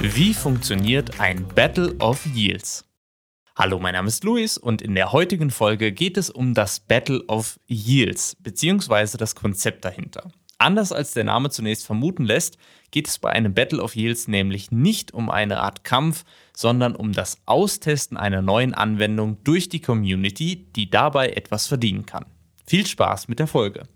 [0.00, 2.84] Wie funktioniert ein Battle of Yields?
[3.56, 7.24] Hallo, mein Name ist Luis und in der heutigen Folge geht es um das Battle
[7.26, 9.18] of Yields bzw.
[9.18, 10.30] das Konzept dahinter.
[10.56, 12.58] Anders als der Name zunächst vermuten lässt,
[12.92, 16.24] geht es bei einem Battle of Yields nämlich nicht um eine Art Kampf,
[16.56, 22.26] sondern um das Austesten einer neuen Anwendung durch die Community, die dabei etwas verdienen kann.
[22.64, 23.88] Viel Spaß mit der Folge!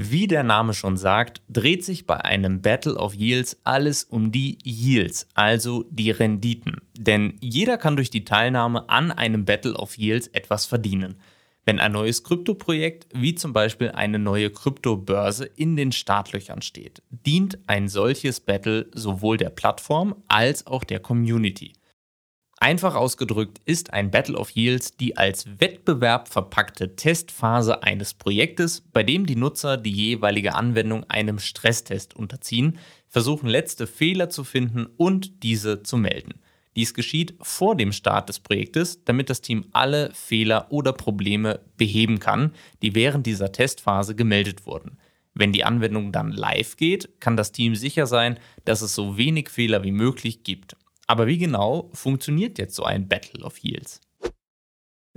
[0.00, 4.56] Wie der Name schon sagt, dreht sich bei einem Battle of Yields alles um die
[4.64, 6.76] Yields, also die Renditen.
[6.96, 11.16] Denn jeder kann durch die Teilnahme an einem Battle of Yields etwas verdienen.
[11.64, 17.58] Wenn ein neues Kryptoprojekt, wie zum Beispiel eine neue Kryptobörse, in den Startlöchern steht, dient
[17.66, 21.72] ein solches Battle sowohl der Plattform als auch der Community.
[22.60, 29.04] Einfach ausgedrückt ist ein Battle of Yields die als Wettbewerb verpackte Testphase eines Projektes, bei
[29.04, 35.44] dem die Nutzer die jeweilige Anwendung einem Stresstest unterziehen, versuchen letzte Fehler zu finden und
[35.44, 36.40] diese zu melden.
[36.74, 42.18] Dies geschieht vor dem Start des Projektes, damit das Team alle Fehler oder Probleme beheben
[42.18, 44.98] kann, die während dieser Testphase gemeldet wurden.
[45.32, 49.48] Wenn die Anwendung dann live geht, kann das Team sicher sein, dass es so wenig
[49.48, 50.76] Fehler wie möglich gibt
[51.08, 54.00] aber wie genau funktioniert jetzt so ein Battle of Yields?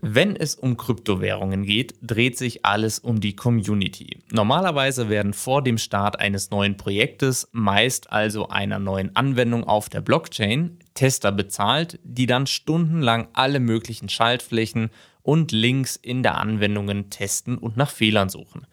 [0.03, 4.23] Wenn es um Kryptowährungen geht, dreht sich alles um die Community.
[4.31, 10.02] Normalerweise werden vor dem Start eines neuen Projektes, meist also einer neuen Anwendung auf der
[10.02, 14.89] Blockchain, Tester bezahlt, die dann stundenlang alle möglichen Schaltflächen
[15.22, 18.66] und Links in der Anwendung testen und nach Fehlern suchen.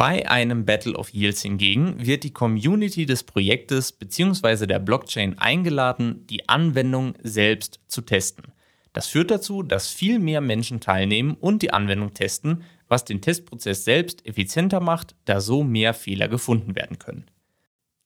[0.00, 4.64] Bei einem Battle of Yields hingegen wird die Community des Projektes bzw.
[4.66, 8.46] der Blockchain eingeladen, die Anwendung selbst zu testen.
[8.94, 13.84] Das führt dazu, dass viel mehr Menschen teilnehmen und die Anwendung testen, was den Testprozess
[13.84, 17.26] selbst effizienter macht, da so mehr Fehler gefunden werden können.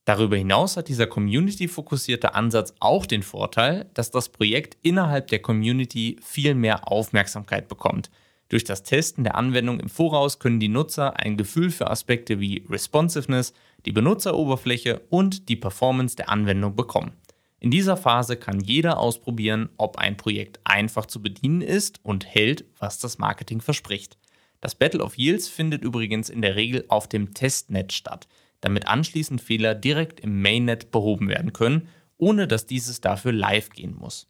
[0.04, 6.16] Darüber hinaus hat dieser community-fokussierte Ansatz auch den Vorteil, dass das Projekt innerhalb der Community
[6.20, 8.10] viel mehr Aufmerksamkeit bekommt–
[8.48, 12.64] durch das Testen der Anwendung im Voraus können die Nutzer ein Gefühl für Aspekte wie
[12.68, 13.52] Responsiveness,
[13.86, 17.12] die Benutzeroberfläche und die Performance der Anwendung bekommen.
[17.60, 22.66] In dieser Phase kann jeder ausprobieren, ob ein Projekt einfach zu bedienen ist und hält,
[22.78, 24.18] was das Marketing verspricht.
[24.60, 28.28] Das Battle of Yields findet übrigens in der Regel auf dem Testnet statt,
[28.60, 31.88] damit anschließend Fehler direkt im Mainnet behoben werden können,
[32.18, 34.27] ohne dass dieses dafür live gehen muss.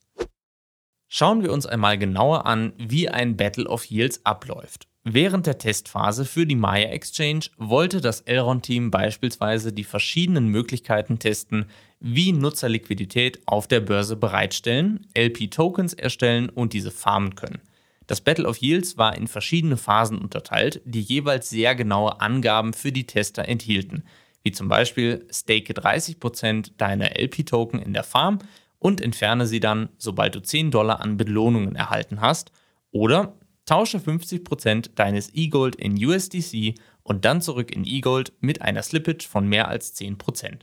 [1.16, 4.88] Schauen wir uns einmal genauer an, wie ein Battle of Yields abläuft.
[5.04, 11.66] Während der Testphase für die Maya Exchange wollte das Elrond-Team beispielsweise die verschiedenen Möglichkeiten testen,
[12.00, 17.60] wie Nutzer Liquidität auf der Börse bereitstellen, LP-Tokens erstellen und diese farmen können.
[18.08, 22.91] Das Battle of Yields war in verschiedene Phasen unterteilt, die jeweils sehr genaue Angaben für
[22.91, 24.03] die Tester enthielten,
[24.42, 28.41] wie zum Beispiel stake 30% deiner LP-Token in der Farm
[28.84, 32.53] und entferne sie dann, sobald du 10 Dollar an Belohnungen erhalten hast.
[32.91, 39.27] Oder tausche 50% deines E-Gold in USDC und dann zurück in E-Gold mit einer Slippage
[39.27, 40.59] von mehr als 10%.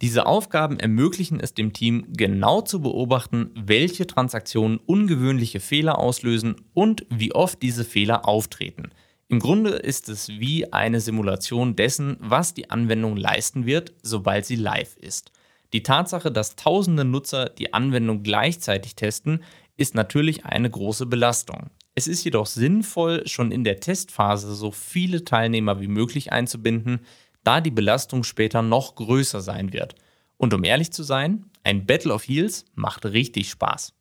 [0.00, 7.04] Diese Aufgaben ermöglichen es dem Team genau zu beobachten, welche Transaktionen ungewöhnliche Fehler auslösen und
[7.10, 8.92] wie oft diese Fehler auftreten.
[9.28, 14.56] Im Grunde ist es wie eine Simulation dessen, was die Anwendung leisten wird, sobald sie
[14.56, 15.32] live ist.
[15.72, 19.42] Die Tatsache, dass tausende Nutzer die Anwendung gleichzeitig testen,
[19.76, 21.70] ist natürlich eine große Belastung.
[21.94, 27.00] Es ist jedoch sinnvoll, schon in der Testphase so viele Teilnehmer wie möglich einzubinden,
[27.44, 29.94] da die Belastung später noch größer sein wird.
[30.36, 33.94] Und um ehrlich zu sein, ein Battle of Heels macht richtig Spaß.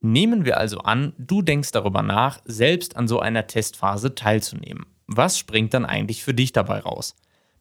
[0.00, 4.86] Nehmen wir also an, du denkst darüber nach, selbst an so einer Testphase teilzunehmen.
[5.06, 7.16] Was springt dann eigentlich für dich dabei raus?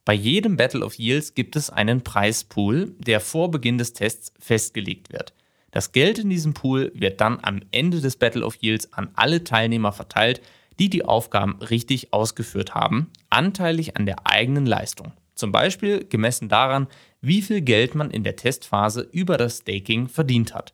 [0.08, 5.12] Bei jedem Battle of Yields gibt es einen Preispool, der vor Beginn des Tests festgelegt
[5.12, 5.34] wird.
[5.72, 9.44] Das Geld in diesem Pool wird dann am Ende des Battle of Yields an alle
[9.44, 10.40] Teilnehmer verteilt,
[10.80, 15.12] die die Aufgaben richtig ausgeführt haben, anteilig an der eigenen Leistung.
[15.36, 16.88] Zum Beispiel gemessen daran,
[17.20, 20.74] wie viel Geld man in der Testphase über das Staking verdient hat.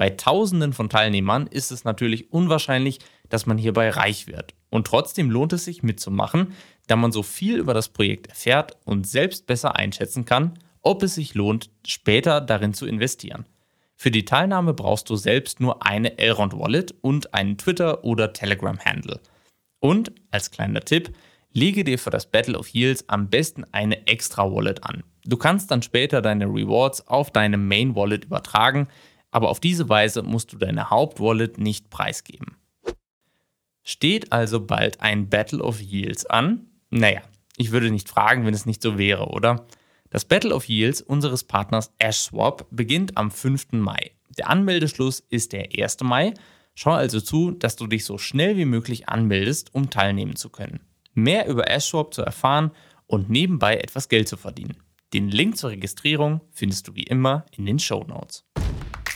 [0.00, 4.54] Bei Tausenden von Teilnehmern ist es natürlich unwahrscheinlich, dass man hierbei reich wird.
[4.70, 6.54] Und trotzdem lohnt es sich mitzumachen,
[6.86, 11.16] da man so viel über das Projekt erfährt und selbst besser einschätzen kann, ob es
[11.16, 13.44] sich lohnt, später darin zu investieren.
[13.94, 19.20] Für die Teilnahme brauchst du selbst nur eine Elrond Wallet und einen Twitter- oder Telegram-Handle.
[19.80, 21.14] Und als kleiner Tipp,
[21.52, 25.04] lege dir für das Battle of Yields am besten eine extra Wallet an.
[25.26, 28.88] Du kannst dann später deine Rewards auf deine Main Wallet übertragen,
[29.30, 32.56] aber auf diese Weise musst du deine Hauptwallet nicht preisgeben.
[33.82, 36.66] Steht also bald ein Battle of Yields an?
[36.90, 37.22] Naja,
[37.56, 39.66] ich würde nicht fragen, wenn es nicht so wäre, oder?
[40.10, 43.72] Das Battle of Yields unseres Partners AshSwap beginnt am 5.
[43.72, 44.12] Mai.
[44.38, 45.98] Der Anmeldeschluss ist der 1.
[46.02, 46.34] Mai.
[46.74, 50.80] Schau also zu, dass du dich so schnell wie möglich anmeldest, um teilnehmen zu können.
[51.14, 52.70] Mehr über AshSwap zu erfahren
[53.06, 54.76] und nebenbei etwas Geld zu verdienen.
[55.12, 58.44] Den Link zur Registrierung findest du wie immer in den Show Notes.